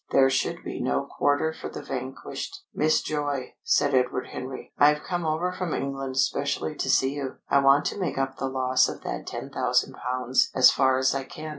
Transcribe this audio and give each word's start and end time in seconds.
There 0.11 0.31
should 0.31 0.63
be 0.63 0.81
no 0.81 1.05
quarter 1.05 1.53
for 1.53 1.69
the 1.69 1.83
vanquished." 1.83 2.63
"Miss 2.73 3.03
Joy," 3.03 3.53
said 3.61 3.93
Edward 3.93 4.29
Henry, 4.29 4.73
"I've 4.79 5.03
come 5.03 5.27
over 5.27 5.51
from 5.51 5.75
England 5.75 6.17
specially 6.17 6.73
to 6.73 6.89
see 6.89 7.13
you. 7.13 7.35
I 7.51 7.59
want 7.59 7.85
to 7.89 7.99
make 7.99 8.17
up 8.17 8.37
the 8.37 8.49
loss 8.49 8.89
of 8.89 9.01
that 9.03 9.27
ten 9.27 9.51
thousand 9.51 9.93
pounds 9.97 10.49
as 10.55 10.71
far 10.71 10.97
as 10.97 11.13
I 11.13 11.25
can. 11.25 11.49